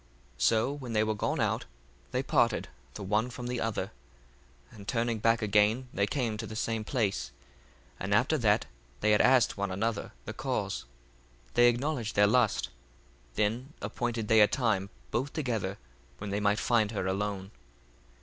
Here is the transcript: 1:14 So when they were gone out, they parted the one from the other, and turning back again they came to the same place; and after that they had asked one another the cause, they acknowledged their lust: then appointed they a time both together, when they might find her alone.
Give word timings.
1:14 0.35 0.41
So 0.41 0.71
when 0.73 0.93
they 0.93 1.03
were 1.03 1.13
gone 1.13 1.39
out, 1.39 1.65
they 2.09 2.23
parted 2.23 2.69
the 2.95 3.03
one 3.03 3.29
from 3.29 3.45
the 3.45 3.61
other, 3.61 3.91
and 4.71 4.87
turning 4.87 5.19
back 5.19 5.43
again 5.43 5.89
they 5.93 6.07
came 6.07 6.37
to 6.37 6.47
the 6.47 6.55
same 6.55 6.83
place; 6.83 7.29
and 7.99 8.11
after 8.11 8.35
that 8.39 8.65
they 9.01 9.11
had 9.11 9.21
asked 9.21 9.57
one 9.57 9.69
another 9.69 10.11
the 10.25 10.33
cause, 10.33 10.85
they 11.53 11.67
acknowledged 11.69 12.15
their 12.15 12.25
lust: 12.25 12.69
then 13.35 13.73
appointed 13.79 14.27
they 14.27 14.41
a 14.41 14.47
time 14.47 14.89
both 15.11 15.33
together, 15.33 15.77
when 16.17 16.31
they 16.31 16.39
might 16.39 16.57
find 16.57 16.89
her 16.89 17.05
alone. 17.05 17.51